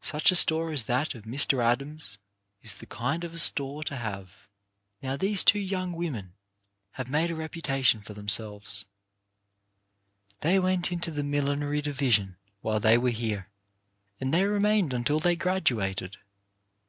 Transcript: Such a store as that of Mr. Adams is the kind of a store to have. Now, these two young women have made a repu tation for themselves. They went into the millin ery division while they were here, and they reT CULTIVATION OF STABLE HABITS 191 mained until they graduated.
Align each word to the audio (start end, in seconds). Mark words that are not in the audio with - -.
Such 0.00 0.32
a 0.32 0.34
store 0.34 0.72
as 0.72 0.82
that 0.90 1.14
of 1.14 1.22
Mr. 1.22 1.62
Adams 1.64 2.18
is 2.62 2.74
the 2.74 2.86
kind 2.86 3.22
of 3.22 3.32
a 3.32 3.38
store 3.38 3.84
to 3.84 3.94
have. 3.96 4.48
Now, 5.00 5.16
these 5.16 5.44
two 5.44 5.60
young 5.60 5.92
women 5.92 6.32
have 6.98 7.08
made 7.08 7.30
a 7.30 7.34
repu 7.34 7.62
tation 7.62 8.02
for 8.04 8.12
themselves. 8.12 8.86
They 10.40 10.58
went 10.58 10.90
into 10.90 11.12
the 11.12 11.22
millin 11.22 11.62
ery 11.62 11.80
division 11.80 12.38
while 12.60 12.80
they 12.80 12.98
were 12.98 13.10
here, 13.10 13.50
and 14.18 14.34
they 14.34 14.42
reT 14.42 14.48
CULTIVATION 14.48 14.50
OF 14.50 14.50
STABLE 14.50 14.50
HABITS 14.50 14.54
191 14.74 14.82
mained 14.82 14.92
until 14.96 15.20
they 15.20 15.36
graduated. 15.36 16.16